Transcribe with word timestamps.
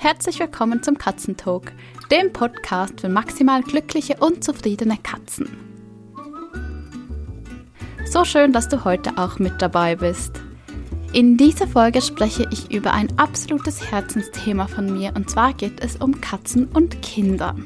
Herzlich 0.00 0.38
willkommen 0.38 0.80
zum 0.84 0.96
Katzentalk, 0.96 1.72
dem 2.12 2.32
Podcast 2.32 3.00
für 3.00 3.08
maximal 3.08 3.62
glückliche 3.62 4.14
und 4.20 4.44
zufriedene 4.44 4.96
Katzen. 4.96 5.48
So 8.06 8.24
schön, 8.24 8.52
dass 8.52 8.68
du 8.68 8.84
heute 8.84 9.18
auch 9.18 9.40
mit 9.40 9.60
dabei 9.60 9.96
bist. 9.96 10.40
In 11.12 11.36
dieser 11.36 11.66
Folge 11.66 12.00
spreche 12.00 12.46
ich 12.52 12.70
über 12.70 12.92
ein 12.92 13.18
absolutes 13.18 13.90
Herzensthema 13.90 14.68
von 14.68 14.96
mir 14.96 15.14
und 15.16 15.28
zwar 15.28 15.52
geht 15.52 15.82
es 15.82 15.96
um 15.96 16.20
Katzen 16.20 16.66
und 16.66 17.02
Kinder. 17.02 17.56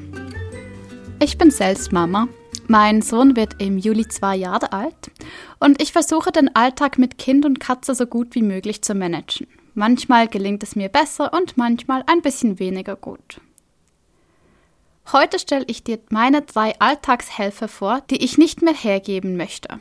Ich 1.21 1.37
bin 1.37 1.51
selbst 1.51 1.91
Mama. 1.91 2.27
Mein 2.67 3.03
Sohn 3.03 3.35
wird 3.35 3.61
im 3.61 3.77
Juli 3.77 4.07
zwei 4.07 4.35
Jahre 4.37 4.73
alt 4.73 5.11
und 5.59 5.79
ich 5.79 5.91
versuche 5.91 6.31
den 6.31 6.55
Alltag 6.55 6.97
mit 6.97 7.19
Kind 7.19 7.45
und 7.45 7.59
Katze 7.59 7.93
so 7.93 8.07
gut 8.07 8.33
wie 8.33 8.41
möglich 8.41 8.81
zu 8.81 8.95
managen. 8.95 9.45
Manchmal 9.73 10.27
gelingt 10.27 10.63
es 10.63 10.75
mir 10.75 10.89
besser 10.89 11.33
und 11.33 11.57
manchmal 11.57 12.03
ein 12.07 12.21
bisschen 12.21 12.59
weniger 12.59 12.95
gut. 12.95 13.41
Heute 15.11 15.39
stelle 15.39 15.65
ich 15.67 15.83
dir 15.83 15.99
meine 16.09 16.43
drei 16.43 16.79
Alltagshelfer 16.79 17.67
vor, 17.67 18.01
die 18.09 18.23
ich 18.23 18.37
nicht 18.37 18.61
mehr 18.61 18.73
hergeben 18.73 19.35
möchte. 19.35 19.79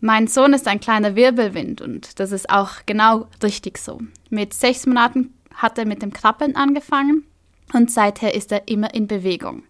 Mein 0.00 0.26
Sohn 0.26 0.52
ist 0.52 0.68
ein 0.68 0.80
kleiner 0.80 1.16
Wirbelwind 1.16 1.80
und 1.80 2.20
das 2.20 2.30
ist 2.30 2.50
auch 2.50 2.72
genau 2.84 3.26
richtig 3.42 3.78
so. 3.78 4.00
Mit 4.28 4.52
sechs 4.52 4.86
Monaten 4.86 5.32
hat 5.54 5.78
er 5.78 5.86
mit 5.86 6.02
dem 6.02 6.12
Krabbeln 6.12 6.56
angefangen 6.56 7.24
und 7.72 7.90
seither 7.90 8.34
ist 8.34 8.52
er 8.52 8.68
immer 8.68 8.92
in 8.92 9.06
Bewegung. 9.06 9.62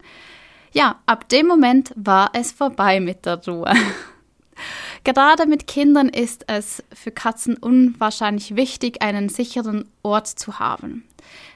Ja, 0.72 1.00
ab 1.06 1.28
dem 1.28 1.46
Moment 1.46 1.92
war 1.94 2.30
es 2.32 2.50
vorbei 2.50 2.98
mit 2.98 3.26
der 3.26 3.44
Ruhe. 3.46 3.72
Gerade 5.04 5.46
mit 5.46 5.66
Kindern 5.66 6.08
ist 6.08 6.44
es 6.48 6.82
für 6.92 7.10
Katzen 7.10 7.58
unwahrscheinlich 7.58 8.56
wichtig, 8.56 9.02
einen 9.02 9.28
sicheren 9.28 9.86
Ort 10.02 10.26
zu 10.26 10.58
haben. 10.58 11.04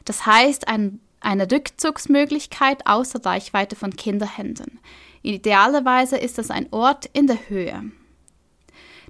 Das 0.04 0.26
heißt, 0.26 0.68
ein, 0.68 1.00
eine 1.20 1.50
Rückzugsmöglichkeit 1.50 2.86
außer 2.86 3.24
Reichweite 3.24 3.74
von 3.74 3.96
Kinderhänden. 3.96 4.78
Idealerweise 5.22 6.18
ist 6.18 6.36
das 6.36 6.50
ein 6.50 6.68
Ort 6.72 7.06
in 7.14 7.26
der 7.26 7.48
Höhe. 7.48 7.90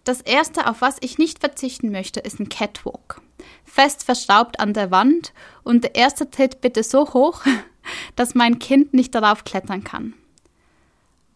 Das 0.05 0.21
erste, 0.21 0.69
auf 0.69 0.81
was 0.81 0.99
ich 1.01 1.19
nicht 1.19 1.41
verzichten 1.41 1.91
möchte, 1.91 2.21
ist 2.21 2.39
ein 2.39 2.49
Catwalk. 2.49 3.21
Fest 3.65 4.05
verstaubt 4.05 4.61
an 4.61 4.73
der 4.73 4.93
Wand 4.93 5.33
und 5.65 5.83
der 5.83 5.97
erste 5.97 6.31
Tritt 6.31 6.61
bitte 6.61 6.85
so 6.85 7.13
hoch, 7.13 7.43
dass 8.17 8.37
mein 8.37 8.61
Kind 8.61 8.95
nicht 8.95 9.15
darauf 9.15 9.45
klettern 9.45 9.83
kann. 9.83 10.15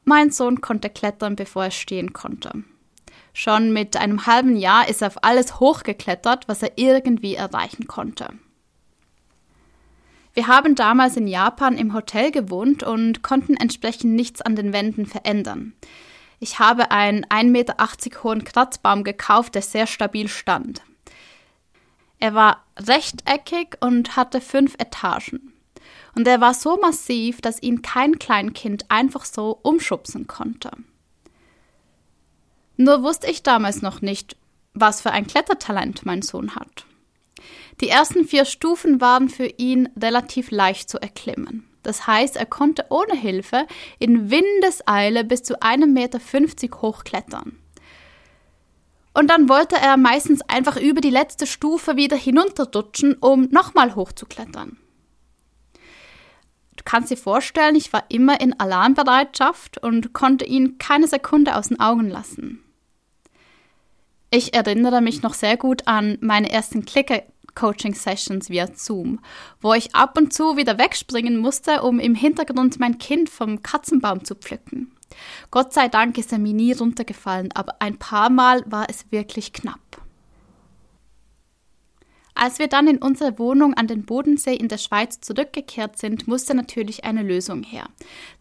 Mein 0.05 0.31
Sohn 0.31 0.61
konnte 0.61 0.89
klettern, 0.89 1.37
bevor 1.37 1.64
er 1.64 1.70
stehen 1.70 2.12
konnte. 2.12 2.64
Schon 3.33 3.72
mit 3.72 3.97
einem 3.97 4.27
halben 4.27 4.56
Jahr 4.56 4.88
ist 4.88 5.02
er 5.02 5.08
auf 5.08 5.25
alles 5.25 5.58
hochgeklettert, 5.58 6.48
was 6.48 6.62
er 6.62 6.72
irgendwie 6.77 7.34
erreichen 7.34 7.86
konnte. 7.86 8.28
Wir 10.34 10.47
haben 10.47 10.75
damals 10.75 11.16
in 11.16 11.27
Japan 11.27 11.77
im 11.77 11.94
Hotel 11.94 12.30
gewohnt 12.30 12.83
und 12.83 13.22
konnten 13.22 13.55
entsprechend 13.55 14.14
nichts 14.14 14.41
an 14.41 14.56
den 14.56 14.72
Wänden 14.72 15.06
verändern. 15.06 15.75
Ich 16.41 16.58
habe 16.58 16.91
einen 16.91 17.25
1,80 17.27 17.44
Meter 17.50 18.22
hohen 18.25 18.44
Kratzbaum 18.44 19.05
gekauft, 19.05 19.55
der 19.55 19.62
sehr 19.62 19.86
stabil 19.86 20.28
stand. 20.28 20.83
Er 22.19 22.34
war 22.34 22.64
rechteckig 22.78 23.77
und 23.80 24.16
hatte 24.16 24.41
fünf 24.41 24.75
Etagen. 24.75 25.53
Und 26.14 26.27
er 26.27 26.41
war 26.41 26.55
so 26.55 26.78
massiv, 26.80 27.41
dass 27.41 27.62
ihn 27.62 27.83
kein 27.83 28.19
Kleinkind 28.19 28.91
einfach 28.91 29.25
so 29.25 29.58
umschubsen 29.62 30.27
konnte. 30.27 30.70
Nur 32.83 33.05
wusste 33.05 33.30
ich 33.30 33.44
damals 33.44 33.80
noch 33.80 34.02
nicht, 34.02 34.36
was 34.75 35.00
für 35.00 35.12
ein 35.12 35.28
Klettertalent 35.28 36.05
mein 36.05 36.20
Sohn 36.20 36.56
hat. 36.56 36.84
Die 37.80 37.88
ersten 37.88 38.25
vier 38.25 38.44
Stufen 38.44 39.00
waren 39.00 39.28
für 39.28 39.47
ihn 39.47 39.88
relativ 39.97 40.50
leicht 40.50 40.91
zu 40.91 41.00
erklimmen. 41.00 41.65
Das 41.84 42.09
heißt, 42.09 42.37
er 42.37 42.47
konnte 42.47 42.87
ohne 42.91 43.15
Hilfe 43.15 43.69
in 44.00 44.32
Windeseile 44.32 45.22
bis 45.22 45.44
zu 45.44 45.60
1,50 45.60 45.87
Meter 45.87 46.19
hochklettern. 46.82 47.56
Und 49.14 49.31
dann 49.31 49.49
wollte 49.49 49.76
er 49.76 49.97
meistens 49.97 50.43
einfach 50.49 50.76
über 50.76 51.00
die 51.00 51.10
letzte 51.10 51.47
Stufe 51.47 51.94
wieder 51.94 52.16
hinunterdutschen, 52.16 53.14
um 53.20 53.43
nochmal 53.53 53.94
hochzuklettern. 53.94 54.76
Du 56.75 56.82
kannst 56.84 57.12
dir 57.12 57.16
vorstellen, 57.16 57.76
ich 57.76 57.93
war 57.93 58.06
immer 58.09 58.41
in 58.41 58.59
Alarmbereitschaft 58.59 59.78
und 59.78 60.12
konnte 60.12 60.44
ihn 60.44 60.78
keine 60.78 61.06
Sekunde 61.06 61.54
aus 61.56 61.69
den 61.69 61.78
Augen 61.78 62.09
lassen. 62.09 62.64
Ich 64.34 64.54
erinnere 64.54 65.03
mich 65.03 65.20
noch 65.20 65.34
sehr 65.34 65.59
gut 65.59 65.87
an 65.87 66.16
meine 66.22 66.50
ersten 66.50 66.87
Clicker-Coaching-Sessions 66.87 68.48
via 68.48 68.66
Zoom, 68.75 69.20
wo 69.60 69.75
ich 69.75 69.94
ab 69.94 70.16
und 70.16 70.32
zu 70.32 70.56
wieder 70.56 70.78
wegspringen 70.78 71.37
musste, 71.37 71.82
um 71.82 71.98
im 71.98 72.15
Hintergrund 72.15 72.81
mein 72.81 72.97
Kind 72.97 73.28
vom 73.28 73.62
Katzenbaum 73.62 74.25
zu 74.25 74.34
pflücken. 74.34 74.91
Gott 75.50 75.75
sei 75.75 75.88
Dank 75.88 76.16
ist 76.16 76.32
er 76.32 76.38
mir 76.38 76.54
nie 76.54 76.72
runtergefallen, 76.72 77.53
aber 77.53 77.75
ein 77.81 77.98
paar 77.98 78.31
Mal 78.31 78.65
war 78.65 78.88
es 78.88 79.04
wirklich 79.10 79.53
knapp. 79.53 79.91
Als 82.34 82.59
wir 82.59 82.66
dann 82.66 82.88
in 82.88 82.98
unsere 82.98 83.38
Wohnung 83.38 83.75
an 83.75 83.87
den 83.87 84.04
Bodensee 84.04 84.54
in 84.54 84.69
der 84.69 84.78
Schweiz 84.78 85.20
zurückgekehrt 85.20 85.98
sind, 85.98 86.26
musste 86.26 86.54
natürlich 86.54 87.04
eine 87.04 87.22
Lösung 87.22 87.62
her. 87.62 87.84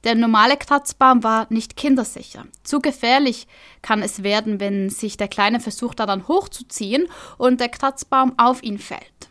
Der 0.03 0.16
normale 0.16 0.56
Kratzbaum 0.56 1.24
war 1.24 1.47
nicht 1.50 1.75
kindersicher. 1.75 2.46
Zu 2.63 2.79
gefährlich 2.79 3.47
kann 3.81 4.02
es 4.02 4.24
werden, 4.24 4.59
wenn 4.59 4.90
sich 4.90 5.18
der 5.18 5.28
Kleine 5.28 5.59
versucht 5.59 6.00
daran 6.00 6.28
hochzuziehen 6.28 7.07
und 7.38 7.59
der 7.59 7.69
Kratzbaum 7.69 8.34
auf 8.38 8.63
ihn 8.63 8.79
fällt. 8.79 9.29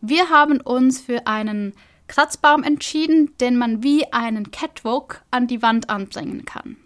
Wir 0.00 0.28
haben 0.28 0.60
uns 0.60 1.00
für 1.00 1.26
einen 1.26 1.72
Kratzbaum 2.08 2.62
entschieden, 2.62 3.32
den 3.38 3.56
man 3.56 3.82
wie 3.82 4.12
einen 4.12 4.50
Catwalk 4.50 5.24
an 5.30 5.46
die 5.46 5.62
Wand 5.62 5.88
anbringen 5.88 6.44
kann. 6.44 6.76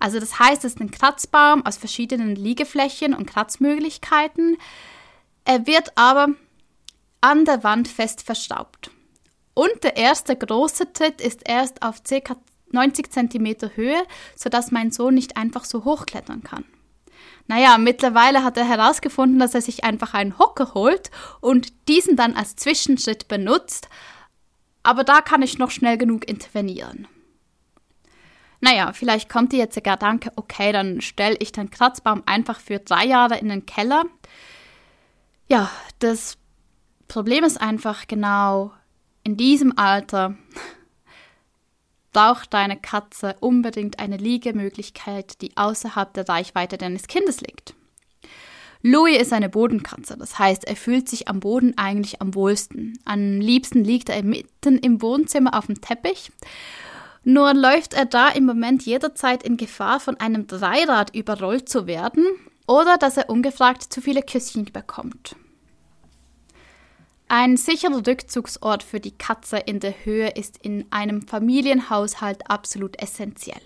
Also 0.00 0.18
das 0.18 0.38
heißt, 0.38 0.64
es 0.64 0.74
ist 0.74 0.80
ein 0.80 0.90
Kratzbaum 0.90 1.64
aus 1.64 1.76
verschiedenen 1.76 2.34
Liegeflächen 2.34 3.14
und 3.14 3.26
Kratzmöglichkeiten. 3.26 4.56
Er 5.44 5.66
wird 5.66 5.96
aber 5.96 6.28
an 7.20 7.44
der 7.44 7.62
Wand 7.62 7.86
fest 7.86 8.22
verstaubt. 8.22 8.90
Und 9.54 9.84
der 9.84 9.96
erste 9.96 10.34
große 10.36 10.92
Tritt 10.94 11.20
ist 11.20 11.42
erst 11.46 11.82
auf 11.82 12.02
ca. 12.02 12.36
90 12.72 13.10
cm 13.10 13.56
Höhe, 13.74 14.02
sodass 14.36 14.70
mein 14.70 14.90
Sohn 14.90 15.14
nicht 15.14 15.36
einfach 15.36 15.64
so 15.64 15.84
hochklettern 15.84 16.42
kann. 16.42 16.64
Naja, 17.46 17.76
mittlerweile 17.78 18.44
hat 18.44 18.56
er 18.56 18.64
herausgefunden, 18.64 19.38
dass 19.38 19.54
er 19.54 19.60
sich 19.60 19.84
einfach 19.84 20.14
einen 20.14 20.38
Hocker 20.38 20.72
holt 20.72 21.10
und 21.40 21.88
diesen 21.88 22.16
dann 22.16 22.36
als 22.36 22.56
Zwischenschritt 22.56 23.28
benutzt. 23.28 23.88
Aber 24.82 25.04
da 25.04 25.20
kann 25.20 25.42
ich 25.42 25.58
noch 25.58 25.70
schnell 25.70 25.98
genug 25.98 26.28
intervenieren. 26.28 27.08
Naja, 28.60 28.92
vielleicht 28.92 29.28
kommt 29.30 29.52
dir 29.52 29.58
jetzt 29.58 29.76
der 29.76 29.82
Gedanke, 29.82 30.32
okay, 30.36 30.72
dann 30.72 31.00
stelle 31.00 31.36
ich 31.38 31.52
den 31.52 31.70
Kratzbaum 31.70 32.22
einfach 32.26 32.60
für 32.60 32.78
drei 32.78 33.06
Jahre 33.06 33.38
in 33.38 33.48
den 33.48 33.64
Keller. 33.64 34.04
Ja, 35.48 35.70
das 35.98 36.36
Problem 37.08 37.42
ist 37.42 37.60
einfach 37.60 38.06
genau, 38.06 38.72
in 39.24 39.36
diesem 39.36 39.76
Alter 39.78 40.36
braucht 42.12 42.52
deine 42.52 42.76
Katze 42.76 43.36
unbedingt 43.40 43.98
eine 43.98 44.18
Liegemöglichkeit, 44.18 45.40
die 45.40 45.56
außerhalb 45.56 46.12
der 46.12 46.28
Reichweite 46.28 46.76
deines 46.76 47.06
Kindes 47.06 47.40
liegt. 47.40 47.74
Louis 48.82 49.20
ist 49.20 49.32
eine 49.32 49.50
Bodenkatze, 49.50 50.16
das 50.16 50.38
heißt, 50.38 50.66
er 50.66 50.76
fühlt 50.76 51.08
sich 51.08 51.28
am 51.28 51.40
Boden 51.40 51.76
eigentlich 51.76 52.22
am 52.22 52.34
wohlsten. 52.34 52.98
Am 53.04 53.38
liebsten 53.40 53.84
liegt 53.84 54.08
er 54.08 54.22
mitten 54.22 54.78
im 54.78 55.02
Wohnzimmer 55.02 55.56
auf 55.56 55.66
dem 55.66 55.80
Teppich 55.80 56.30
nur 57.22 57.52
läuft 57.54 57.94
er 57.94 58.06
da 58.06 58.28
im 58.28 58.46
Moment 58.46 58.84
jederzeit 58.86 59.42
in 59.42 59.56
Gefahr, 59.56 60.00
von 60.00 60.16
einem 60.18 60.46
Dreirad 60.46 61.14
überrollt 61.14 61.68
zu 61.68 61.86
werden 61.86 62.24
oder 62.66 62.96
dass 62.96 63.16
er 63.16 63.28
ungefragt 63.28 63.82
zu 63.82 64.00
viele 64.00 64.22
Küsschen 64.22 64.64
bekommt. 64.66 65.36
Ein 67.28 67.56
sicherer 67.56 68.06
Rückzugsort 68.06 68.82
für 68.82 68.98
die 68.98 69.16
Katze 69.16 69.58
in 69.58 69.78
der 69.78 70.04
Höhe 70.04 70.30
ist 70.30 70.58
in 70.64 70.86
einem 70.90 71.22
Familienhaushalt 71.22 72.50
absolut 72.50 73.00
essentiell. 73.00 73.62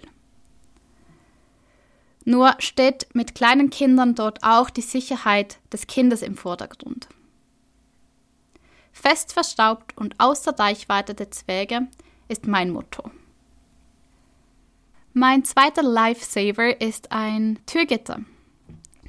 Nur 2.26 2.54
steht 2.58 3.06
mit 3.14 3.34
kleinen 3.34 3.70
Kindern 3.70 4.14
dort 4.14 4.40
auch 4.42 4.68
die 4.68 4.82
Sicherheit 4.82 5.58
des 5.72 5.86
Kindes 5.86 6.22
im 6.22 6.36
Vordergrund. 6.36 7.08
Fest 8.92 9.32
verstaubt 9.32 9.96
und 9.96 10.14
außer 10.18 10.58
Reichweite 10.58 11.14
der 11.14 11.30
Zwäge 11.30 11.88
ist 12.28 12.46
mein 12.46 12.70
Motto. 12.70 13.10
Mein 15.16 15.44
zweiter 15.44 15.84
Lifesaver 15.84 16.80
ist 16.80 17.12
ein 17.12 17.60
Türgitter. 17.66 18.22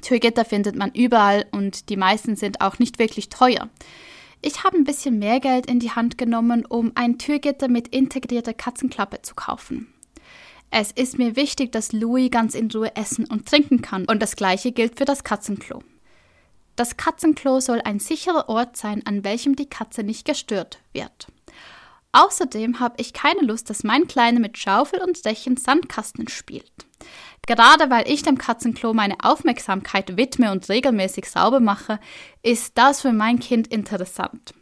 Türgitter 0.02 0.44
findet 0.44 0.76
man 0.76 0.92
überall 0.92 1.46
und 1.50 1.88
die 1.88 1.96
meisten 1.96 2.36
sind 2.36 2.60
auch 2.60 2.78
nicht 2.78 3.00
wirklich 3.00 3.28
teuer. 3.28 3.68
Ich 4.40 4.62
habe 4.62 4.76
ein 4.76 4.84
bisschen 4.84 5.18
mehr 5.18 5.40
Geld 5.40 5.66
in 5.66 5.80
die 5.80 5.90
Hand 5.90 6.16
genommen, 6.16 6.64
um 6.64 6.92
ein 6.94 7.18
Türgitter 7.18 7.66
mit 7.66 7.88
integrierter 7.88 8.54
Katzenklappe 8.54 9.22
zu 9.22 9.34
kaufen. 9.34 9.92
Es 10.70 10.92
ist 10.92 11.18
mir 11.18 11.34
wichtig, 11.34 11.72
dass 11.72 11.90
Louis 11.90 12.30
ganz 12.30 12.54
in 12.54 12.70
Ruhe 12.70 12.94
essen 12.94 13.26
und 13.26 13.48
trinken 13.48 13.82
kann 13.82 14.04
und 14.04 14.22
das 14.22 14.36
gleiche 14.36 14.70
gilt 14.70 14.98
für 14.98 15.06
das 15.06 15.24
Katzenklo. 15.24 15.82
Das 16.76 16.96
Katzenklo 16.96 17.58
soll 17.58 17.80
ein 17.80 17.98
sicherer 17.98 18.48
Ort 18.48 18.76
sein, 18.76 19.04
an 19.06 19.24
welchem 19.24 19.56
die 19.56 19.68
Katze 19.68 20.04
nicht 20.04 20.24
gestört 20.24 20.78
wird. 20.92 21.26
Außerdem 22.16 22.80
habe 22.80 22.94
ich 22.96 23.12
keine 23.12 23.42
Lust, 23.42 23.68
dass 23.68 23.84
mein 23.84 24.08
Kleiner 24.08 24.40
mit 24.40 24.56
Schaufel 24.56 25.02
und 25.02 25.22
Dächen 25.26 25.58
Sandkasten 25.58 26.28
spielt. 26.28 26.86
Gerade 27.46 27.90
weil 27.90 28.10
ich 28.10 28.22
dem 28.22 28.38
Katzenklo 28.38 28.94
meine 28.94 29.16
Aufmerksamkeit 29.22 30.16
widme 30.16 30.50
und 30.50 30.66
regelmäßig 30.70 31.28
sauber 31.28 31.60
mache, 31.60 32.00
ist 32.42 32.78
das 32.78 33.02
für 33.02 33.12
mein 33.12 33.38
Kind 33.38 33.66
interessant. 33.66 34.54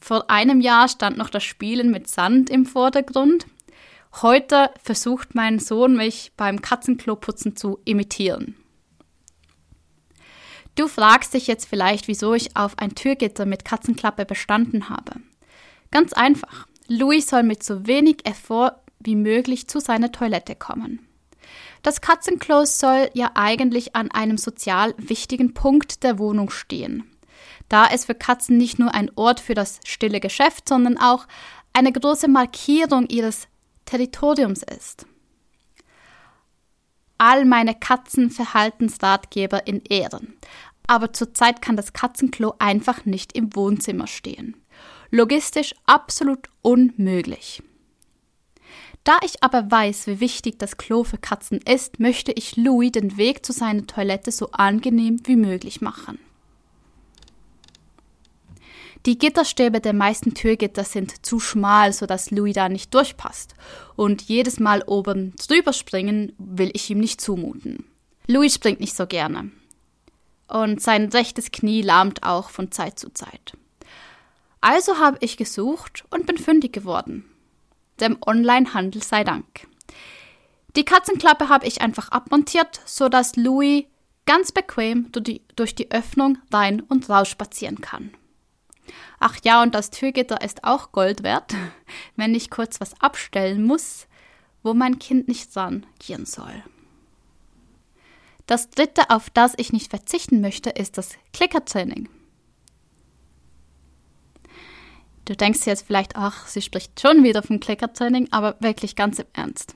Vor 0.00 0.30
einem 0.30 0.62
Jahr 0.62 0.88
stand 0.88 1.18
noch 1.18 1.28
das 1.28 1.44
Spielen 1.44 1.90
mit 1.90 2.08
Sand 2.08 2.48
im 2.48 2.64
Vordergrund. 2.64 3.44
Heute 4.22 4.70
versucht 4.82 5.34
mein 5.34 5.58
Sohn 5.58 5.94
mich 5.94 6.32
beim 6.38 6.62
Katzenkloputzen 6.62 7.56
zu 7.56 7.78
imitieren. 7.84 8.56
Du 10.76 10.88
fragst 10.88 11.34
dich 11.34 11.46
jetzt 11.46 11.66
vielleicht, 11.66 12.08
wieso 12.08 12.32
ich 12.32 12.56
auf 12.56 12.78
ein 12.78 12.94
Türgitter 12.94 13.44
mit 13.44 13.66
Katzenklappe 13.66 14.24
bestanden 14.24 14.88
habe. 14.88 15.16
Ganz 15.90 16.14
einfach. 16.14 16.66
Louis 16.92 17.26
soll 17.26 17.42
mit 17.42 17.62
so 17.62 17.86
wenig 17.86 18.26
Effort 18.26 18.74
wie 19.00 19.16
möglich 19.16 19.66
zu 19.66 19.80
seiner 19.80 20.12
Toilette 20.12 20.54
kommen. 20.54 21.00
Das 21.82 22.02
Katzenklo 22.02 22.66
soll 22.66 23.08
ja 23.14 23.30
eigentlich 23.34 23.96
an 23.96 24.10
einem 24.10 24.36
sozial 24.36 24.94
wichtigen 24.98 25.54
Punkt 25.54 26.02
der 26.02 26.18
Wohnung 26.18 26.50
stehen, 26.50 27.04
da 27.70 27.86
es 27.86 28.04
für 28.04 28.14
Katzen 28.14 28.58
nicht 28.58 28.78
nur 28.78 28.92
ein 28.94 29.10
Ort 29.16 29.40
für 29.40 29.54
das 29.54 29.80
stille 29.86 30.20
Geschäft, 30.20 30.68
sondern 30.68 30.98
auch 30.98 31.26
eine 31.72 31.92
große 31.92 32.28
Markierung 32.28 33.08
ihres 33.08 33.48
Territoriums 33.86 34.62
ist. 34.62 35.06
All 37.16 37.46
meine 37.46 37.74
Katzenverhaltensratgeber 37.74 39.66
in 39.66 39.80
Ehren. 39.88 40.34
Aber 40.86 41.14
zurzeit 41.14 41.62
kann 41.62 41.76
das 41.76 41.94
Katzenklo 41.94 42.54
einfach 42.58 43.06
nicht 43.06 43.32
im 43.32 43.54
Wohnzimmer 43.56 44.08
stehen. 44.08 44.61
Logistisch 45.14 45.74
absolut 45.84 46.48
unmöglich. 46.62 47.62
Da 49.04 49.18
ich 49.22 49.42
aber 49.42 49.70
weiß, 49.70 50.06
wie 50.06 50.20
wichtig 50.20 50.58
das 50.58 50.78
Klo 50.78 51.04
für 51.04 51.18
Katzen 51.18 51.60
ist, 51.60 52.00
möchte 52.00 52.32
ich 52.32 52.56
Louis 52.56 52.92
den 52.92 53.18
Weg 53.18 53.44
zu 53.44 53.52
seiner 53.52 53.86
Toilette 53.86 54.32
so 54.32 54.50
angenehm 54.52 55.20
wie 55.24 55.36
möglich 55.36 55.82
machen. 55.82 56.18
Die 59.04 59.18
Gitterstäbe 59.18 59.82
der 59.82 59.92
meisten 59.92 60.32
Türgitter 60.32 60.84
sind 60.84 61.26
zu 61.26 61.40
schmal, 61.40 61.92
sodass 61.92 62.30
Louis 62.30 62.54
da 62.54 62.70
nicht 62.70 62.94
durchpasst. 62.94 63.54
Und 63.96 64.22
jedes 64.22 64.60
Mal 64.60 64.82
oben 64.86 65.34
drüber 65.36 65.74
springen 65.74 66.32
will 66.38 66.70
ich 66.72 66.88
ihm 66.88 67.00
nicht 67.00 67.20
zumuten. 67.20 67.84
Louis 68.28 68.54
springt 68.54 68.80
nicht 68.80 68.96
so 68.96 69.06
gerne. 69.06 69.50
Und 70.48 70.80
sein 70.80 71.10
rechtes 71.10 71.50
Knie 71.50 71.82
lahmt 71.82 72.22
auch 72.22 72.48
von 72.48 72.72
Zeit 72.72 72.98
zu 72.98 73.12
Zeit. 73.12 73.58
Also 74.62 74.98
habe 74.98 75.18
ich 75.20 75.36
gesucht 75.36 76.04
und 76.08 76.24
bin 76.24 76.38
fündig 76.38 76.72
geworden 76.72 77.28
dem 78.02 78.18
Onlinehandel 78.24 79.02
sei 79.02 79.24
Dank. 79.24 79.66
Die 80.76 80.84
Katzenklappe 80.84 81.48
habe 81.48 81.66
ich 81.66 81.80
einfach 81.80 82.10
abmontiert, 82.10 82.80
sodass 82.84 83.36
Louis 83.36 83.84
ganz 84.26 84.52
bequem 84.52 85.10
durch 85.12 85.74
die, 85.74 85.90
Öffnung 85.90 86.38
rein 86.52 86.80
und 86.80 87.08
raus 87.08 87.28
spazieren 87.28 87.80
kann. 87.80 88.12
Ach 89.20 89.36
ja, 89.44 89.62
und 89.62 89.74
das 89.74 89.90
Türgitter 89.90 90.40
ist 90.42 90.64
auch 90.64 90.92
Gold 90.92 91.22
wert, 91.22 91.54
wenn 92.16 92.34
ich 92.34 92.50
kurz 92.50 92.80
was 92.80 93.00
abstellen 93.00 93.62
muss, 93.62 94.06
wo 94.62 94.74
mein 94.74 94.98
Kind 94.98 95.28
nicht 95.28 95.54
dran 95.54 95.86
gehen 95.98 96.26
soll. 96.26 96.62
Das 98.46 98.70
dritte, 98.70 99.10
auf 99.10 99.30
das 99.30 99.54
ich 99.56 99.72
nicht 99.72 99.90
verzichten 99.90 100.40
möchte, 100.40 100.70
ist 100.70 100.98
das 100.98 101.10
Klickertraining. 101.32 102.08
Du 105.24 105.36
denkst 105.36 105.66
jetzt 105.66 105.86
vielleicht, 105.86 106.16
ach, 106.16 106.46
sie 106.46 106.62
spricht 106.62 107.00
schon 107.00 107.22
wieder 107.22 107.42
vom 107.42 107.60
Klickertraining, 107.60 108.28
aber 108.32 108.56
wirklich 108.60 108.96
ganz 108.96 109.18
im 109.18 109.26
Ernst. 109.32 109.74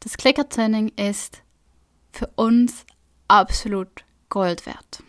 Das 0.00 0.16
Klickertraining 0.16 0.92
ist 0.96 1.42
für 2.12 2.28
uns 2.34 2.84
absolut 3.28 4.04
Gold 4.28 4.66
wert. 4.66 5.02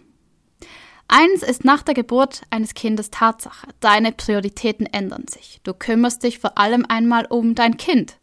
Eins 1.08 1.44
ist 1.44 1.66
nach 1.66 1.84
der 1.84 1.94
Geburt 1.94 2.42
eines 2.50 2.74
Kindes 2.74 3.12
Tatsache. 3.12 3.68
Deine 3.80 4.12
Prioritäten 4.12 4.88
ändern 4.88 5.28
sich. 5.28 5.60
Du 5.64 5.74
kümmerst 5.74 6.24
dich 6.24 6.40
vor 6.40 6.58
allem 6.58 6.86
einmal 6.88 7.26
um 7.26 7.54
dein 7.54 7.78
Kind. 7.78 8.18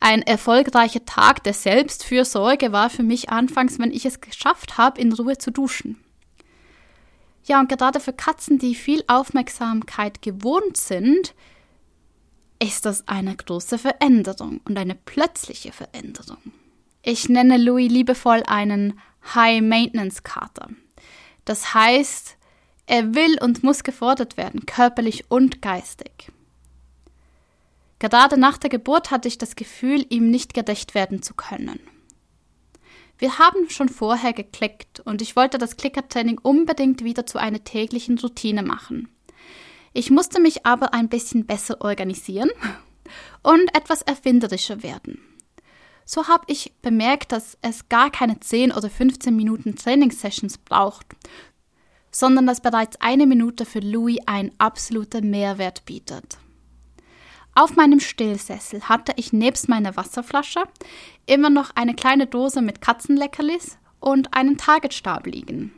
Ein 0.00 0.22
erfolgreicher 0.22 1.04
Tag 1.04 1.44
der 1.44 1.54
Selbstfürsorge 1.54 2.72
war 2.72 2.90
für 2.90 3.02
mich 3.02 3.30
anfangs, 3.30 3.78
wenn 3.78 3.92
ich 3.92 4.04
es 4.04 4.20
geschafft 4.20 4.78
habe, 4.78 5.00
in 5.00 5.12
Ruhe 5.12 5.38
zu 5.38 5.50
duschen. 5.50 6.02
Ja, 7.46 7.60
und 7.60 7.68
gerade 7.68 8.00
für 8.00 8.12
Katzen, 8.12 8.58
die 8.58 8.74
viel 8.74 9.04
Aufmerksamkeit 9.06 10.20
gewohnt 10.20 10.76
sind, 10.76 11.34
ist 12.58 12.86
das 12.86 13.06
eine 13.06 13.36
große 13.36 13.78
Veränderung 13.78 14.60
und 14.64 14.76
eine 14.78 14.94
plötzliche 14.94 15.72
Veränderung. 15.72 16.38
Ich 17.02 17.28
nenne 17.28 17.56
Louis 17.56 17.90
liebevoll 17.90 18.42
einen 18.46 18.98
High-Maintenance-Kater. 19.34 20.70
Das 21.44 21.74
heißt, 21.74 22.36
er 22.86 23.14
will 23.14 23.38
und 23.40 23.62
muss 23.62 23.84
gefordert 23.84 24.36
werden, 24.36 24.66
körperlich 24.66 25.30
und 25.30 25.62
geistig. 25.62 26.32
Gerade 27.98 28.36
nach 28.36 28.58
der 28.58 28.70
Geburt 28.70 29.10
hatte 29.10 29.28
ich 29.28 29.38
das 29.38 29.56
Gefühl, 29.56 30.04
ihm 30.08 30.30
nicht 30.30 30.52
gerecht 30.52 30.94
werden 30.94 31.22
zu 31.22 31.34
können. 31.34 31.78
Wir 33.18 33.38
haben 33.38 33.70
schon 33.70 33.88
vorher 33.88 34.32
geklickt 34.32 35.00
und 35.00 35.22
ich 35.22 35.36
wollte 35.36 35.58
das 35.58 35.76
Klickertraining 35.76 36.38
unbedingt 36.38 37.02
wieder 37.02 37.24
zu 37.24 37.38
einer 37.38 37.64
täglichen 37.64 38.18
Routine 38.18 38.62
machen. 38.62 39.08
Ich 39.94 40.10
musste 40.10 40.40
mich 40.40 40.66
aber 40.66 40.92
ein 40.92 41.08
bisschen 41.08 41.46
besser 41.46 41.80
organisieren 41.80 42.50
und 43.42 43.74
etwas 43.74 44.02
erfinderischer 44.02 44.82
werden. 44.82 45.22
So 46.04 46.28
habe 46.28 46.44
ich 46.48 46.72
bemerkt, 46.82 47.32
dass 47.32 47.56
es 47.62 47.88
gar 47.88 48.10
keine 48.10 48.38
10 48.38 48.72
oder 48.72 48.90
15 48.90 49.34
Minuten 49.34 49.74
Trainingssessions 49.74 50.58
braucht, 50.58 51.06
sondern 52.10 52.46
dass 52.46 52.60
bereits 52.60 53.00
eine 53.00 53.26
Minute 53.26 53.64
für 53.64 53.80
Louis 53.80 54.18
ein 54.26 54.52
absoluter 54.58 55.22
Mehrwert 55.22 55.84
bietet. 55.84 56.38
Auf 57.58 57.74
meinem 57.74 58.00
Stillsessel 58.00 58.82
hatte 58.82 59.14
ich 59.16 59.32
nebst 59.32 59.70
meiner 59.70 59.96
Wasserflasche 59.96 60.64
immer 61.24 61.48
noch 61.48 61.70
eine 61.74 61.94
kleine 61.94 62.26
Dose 62.26 62.60
mit 62.60 62.82
Katzenleckerlis 62.82 63.78
und 63.98 64.34
einen 64.34 64.58
Targetstab 64.58 65.26
liegen. 65.26 65.72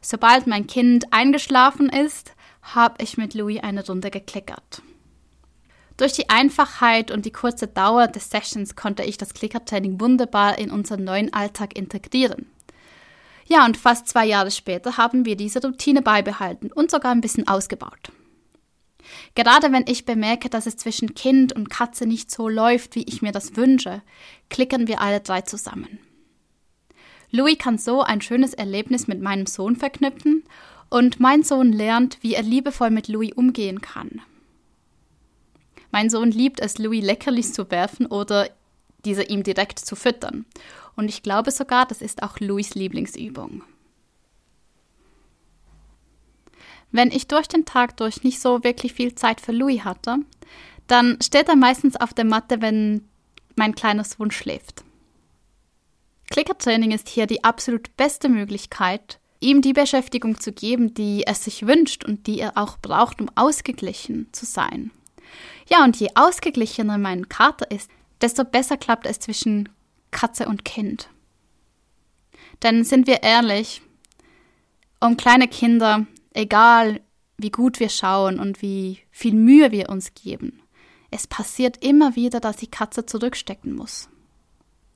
Sobald 0.00 0.46
mein 0.46 0.66
Kind 0.66 1.12
eingeschlafen 1.12 1.90
ist, 1.90 2.32
habe 2.62 3.04
ich 3.04 3.18
mit 3.18 3.34
Louis 3.34 3.62
eine 3.62 3.86
Runde 3.86 4.10
geklickert. 4.10 4.80
Durch 5.98 6.14
die 6.14 6.30
Einfachheit 6.30 7.10
und 7.10 7.26
die 7.26 7.32
kurze 7.32 7.66
Dauer 7.66 8.06
des 8.06 8.30
Sessions 8.30 8.74
konnte 8.74 9.02
ich 9.02 9.18
das 9.18 9.34
Klickertraining 9.34 10.00
wunderbar 10.00 10.58
in 10.58 10.70
unseren 10.70 11.04
neuen 11.04 11.34
Alltag 11.34 11.76
integrieren. 11.76 12.46
Ja, 13.46 13.66
und 13.66 13.76
fast 13.76 14.08
zwei 14.08 14.24
Jahre 14.24 14.50
später 14.50 14.96
haben 14.96 15.26
wir 15.26 15.36
diese 15.36 15.60
Routine 15.60 16.00
beibehalten 16.00 16.72
und 16.72 16.90
sogar 16.90 17.12
ein 17.12 17.20
bisschen 17.20 17.46
ausgebaut. 17.46 18.10
Gerade 19.34 19.72
wenn 19.72 19.84
ich 19.86 20.04
bemerke, 20.04 20.48
dass 20.48 20.66
es 20.66 20.76
zwischen 20.76 21.14
Kind 21.14 21.52
und 21.52 21.70
Katze 21.70 22.06
nicht 22.06 22.30
so 22.30 22.48
läuft, 22.48 22.94
wie 22.94 23.04
ich 23.04 23.22
mir 23.22 23.32
das 23.32 23.56
wünsche, 23.56 24.02
klicken 24.48 24.88
wir 24.88 25.00
alle 25.00 25.20
drei 25.20 25.42
zusammen. 25.42 25.98
Louis 27.30 27.58
kann 27.58 27.78
so 27.78 28.02
ein 28.02 28.20
schönes 28.20 28.54
Erlebnis 28.54 29.06
mit 29.06 29.20
meinem 29.20 29.46
Sohn 29.46 29.76
verknüpfen 29.76 30.44
und 30.88 31.20
mein 31.20 31.44
Sohn 31.44 31.72
lernt, 31.72 32.18
wie 32.22 32.34
er 32.34 32.42
liebevoll 32.42 32.90
mit 32.90 33.08
Louis 33.08 33.32
umgehen 33.32 33.80
kann. 33.80 34.20
Mein 35.92 36.10
Sohn 36.10 36.30
liebt 36.30 36.60
es, 36.60 36.78
Louis 36.78 37.04
Leckerlis 37.04 37.52
zu 37.52 37.70
werfen 37.70 38.06
oder 38.06 38.48
diese 39.04 39.22
ihm 39.22 39.42
direkt 39.42 39.78
zu 39.78 39.96
füttern. 39.96 40.44
Und 40.96 41.08
ich 41.08 41.22
glaube 41.22 41.50
sogar, 41.50 41.86
das 41.86 42.02
ist 42.02 42.22
auch 42.22 42.38
Louis 42.40 42.74
Lieblingsübung. 42.74 43.62
Wenn 46.92 47.10
ich 47.10 47.28
durch 47.28 47.46
den 47.46 47.64
Tag 47.64 47.96
durch 47.96 48.24
nicht 48.24 48.40
so 48.40 48.64
wirklich 48.64 48.92
viel 48.92 49.14
Zeit 49.14 49.40
für 49.40 49.52
Louis 49.52 49.84
hatte, 49.84 50.18
dann 50.86 51.18
steht 51.22 51.48
er 51.48 51.56
meistens 51.56 51.96
auf 51.96 52.12
der 52.12 52.24
Matte, 52.24 52.60
wenn 52.60 53.08
mein 53.54 53.74
kleiner 53.74 54.04
Sohn 54.04 54.30
schläft. 54.30 54.84
Klickertraining 56.30 56.92
ist 56.92 57.08
hier 57.08 57.26
die 57.26 57.44
absolut 57.44 57.96
beste 57.96 58.28
Möglichkeit, 58.28 59.18
ihm 59.40 59.62
die 59.62 59.72
Beschäftigung 59.72 60.40
zu 60.40 60.52
geben, 60.52 60.94
die 60.94 61.22
er 61.22 61.34
sich 61.34 61.66
wünscht 61.66 62.04
und 62.04 62.26
die 62.26 62.40
er 62.40 62.56
auch 62.56 62.78
braucht, 62.78 63.20
um 63.20 63.30
ausgeglichen 63.34 64.28
zu 64.32 64.46
sein. 64.46 64.90
Ja, 65.68 65.84
und 65.84 65.96
je 65.96 66.08
ausgeglichener 66.14 66.98
mein 66.98 67.28
Kater 67.28 67.70
ist, 67.70 67.90
desto 68.20 68.44
besser 68.44 68.76
klappt 68.76 69.06
es 69.06 69.18
zwischen 69.20 69.68
Katze 70.10 70.46
und 70.46 70.64
Kind. 70.64 71.08
Denn 72.62 72.84
sind 72.84 73.06
wir 73.06 73.22
ehrlich, 73.22 73.80
um 75.00 75.16
kleine 75.16 75.48
Kinder 75.48 76.06
egal 76.32 77.00
wie 77.38 77.50
gut 77.50 77.80
wir 77.80 77.88
schauen 77.88 78.38
und 78.38 78.62
wie 78.62 79.00
viel 79.10 79.34
Mühe 79.34 79.70
wir 79.72 79.88
uns 79.88 80.14
geben, 80.14 80.60
es 81.10 81.26
passiert 81.26 81.84
immer 81.84 82.14
wieder, 82.16 82.40
dass 82.40 82.56
die 82.56 82.70
Katze 82.70 83.06
zurückstecken 83.06 83.74
muss. 83.74 84.08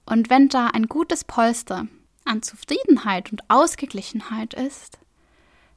Und 0.07 0.31
wenn 0.31 0.49
da 0.49 0.69
ein 0.69 0.87
gutes 0.87 1.25
Polster 1.25 1.87
an 2.25 2.43
Zufriedenheit 2.43 3.33
und 3.33 3.43
Ausgeglichenheit 3.49 4.55
ist, 4.55 4.99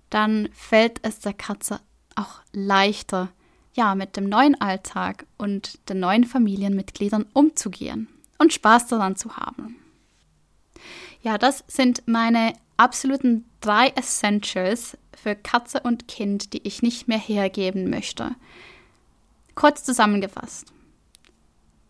dann 0.09 0.49
fällt 0.53 0.99
es 1.03 1.19
der 1.19 1.33
Katze 1.33 1.79
auch 2.15 2.41
leichter, 2.51 3.29
ja, 3.73 3.95
mit 3.95 4.17
dem 4.17 4.27
neuen 4.27 4.59
Alltag 4.59 5.25
und 5.37 5.87
den 5.89 5.99
neuen 5.99 6.23
Familienmitgliedern 6.23 7.25
umzugehen 7.33 8.07
und 8.37 8.53
Spaß 8.53 8.87
daran 8.87 9.15
zu 9.15 9.37
haben. 9.37 9.75
Ja, 11.21 11.37
das 11.37 11.63
sind 11.67 12.03
meine 12.07 12.53
absoluten 12.77 13.45
drei 13.59 13.89
Essentials 13.89 14.97
für 15.21 15.35
Katze 15.35 15.81
und 15.81 16.07
Kind, 16.07 16.53
die 16.53 16.65
ich 16.65 16.81
nicht 16.81 17.07
mehr 17.07 17.17
hergeben 17.17 17.89
möchte. 17.89 18.35
Kurz 19.55 19.83
zusammengefasst. 19.83 20.71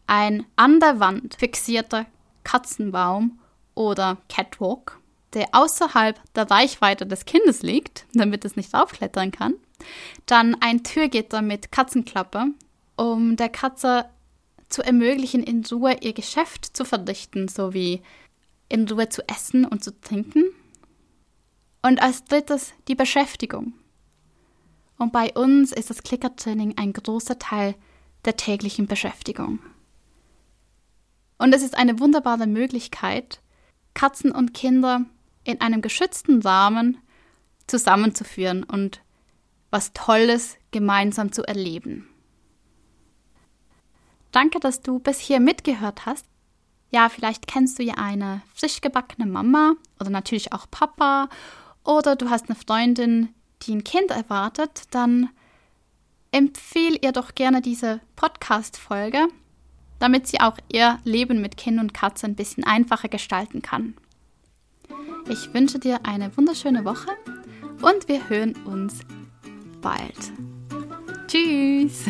Ein 0.07 0.45
an 0.55 0.79
der 0.79 0.99
Wand 0.99 1.35
fixierter 1.35 2.05
Katzenbaum 2.43 3.39
oder 3.75 4.17
Catwalk, 4.29 4.99
der 5.33 5.49
außerhalb 5.51 6.17
der 6.33 6.49
Reichweite 6.49 7.05
des 7.05 7.25
Kindes 7.25 7.61
liegt, 7.61 8.05
damit 8.13 8.45
es 8.45 8.55
nicht 8.55 8.73
aufklettern 8.73 9.31
kann. 9.31 9.55
Dann 10.25 10.55
ein 10.61 10.83
Türgitter 10.83 11.41
mit 11.41 11.71
Katzenklappe, 11.71 12.47
um 12.95 13.35
der 13.35 13.49
Katze 13.49 14.05
zu 14.69 14.81
ermöglichen, 14.81 15.43
in 15.43 15.63
Ruhe 15.65 15.97
ihr 16.01 16.13
Geschäft 16.13 16.75
zu 16.75 16.85
verdichten, 16.85 17.47
sowie 17.47 18.01
in 18.69 18.87
Ruhe 18.87 19.09
zu 19.09 19.27
essen 19.27 19.65
und 19.65 19.83
zu 19.83 19.99
trinken. 19.99 20.43
Und 21.87 22.01
als 22.01 22.25
drittes 22.25 22.73
die 22.89 22.95
Beschäftigung. 22.95 23.71
Und 24.97 25.13
bei 25.13 25.31
uns 25.31 25.71
ist 25.71 25.89
das 25.89 26.03
Klickertraining 26.03 26.77
ein 26.77 26.91
großer 26.91 27.39
Teil 27.39 27.75
der 28.25 28.35
täglichen 28.35 28.87
Beschäftigung. 28.87 29.59
Und 31.37 31.55
es 31.55 31.63
ist 31.63 31.77
eine 31.77 32.01
wunderbare 32.01 32.45
Möglichkeit, 32.45 33.39
Katzen 33.93 34.33
und 34.33 34.53
Kinder 34.53 35.05
in 35.45 35.61
einem 35.61 35.81
geschützten 35.81 36.41
Rahmen 36.41 36.97
zusammenzuführen 37.67 38.65
und 38.65 39.01
was 39.69 39.93
Tolles 39.93 40.57
gemeinsam 40.71 41.31
zu 41.31 41.43
erleben. 41.43 42.09
Danke, 44.33 44.59
dass 44.59 44.81
du 44.81 44.99
bis 44.99 45.19
hier 45.19 45.39
mitgehört 45.39 46.05
hast. 46.05 46.25
Ja, 46.91 47.07
vielleicht 47.07 47.47
kennst 47.47 47.79
du 47.79 47.83
ja 47.83 47.93
eine 47.93 48.41
frisch 48.53 48.81
gebackene 48.81 49.25
Mama 49.25 49.75
oder 50.01 50.09
natürlich 50.09 50.51
auch 50.51 50.69
Papa 50.69 51.29
oder 51.87 52.15
du 52.15 52.29
hast 52.29 52.49
eine 52.49 52.55
Freundin, 52.55 53.29
die 53.63 53.73
ein 53.73 53.83
Kind 53.83 54.11
erwartet, 54.11 54.83
dann 54.91 55.29
empfehle 56.31 56.99
ihr 57.01 57.13
doch 57.13 57.33
gerne 57.33 57.61
diese 57.61 58.01
Podcast-Folge, 58.15 59.27
damit 59.99 60.27
sie 60.27 60.39
auch 60.39 60.57
ihr 60.71 60.99
Leben 61.05 61.41
mit 61.41 61.57
Kind 61.57 61.79
und 61.79 61.93
Katze 61.93 62.27
ein 62.27 62.35
bisschen 62.35 62.63
einfacher 62.63 63.07
gestalten 63.07 63.61
kann. 63.61 63.95
Ich 65.29 65.53
wünsche 65.53 65.79
dir 65.79 66.05
eine 66.05 66.35
wunderschöne 66.37 66.85
Woche 66.85 67.09
und 67.81 68.07
wir 68.07 68.29
hören 68.29 68.55
uns 68.65 68.99
bald. 69.81 70.31
Tschüss! 71.27 72.05